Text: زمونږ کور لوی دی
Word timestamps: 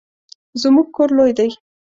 زمونږ 0.61 0.87
کور 0.95 1.09
لوی 1.17 1.31
دی 1.37 1.49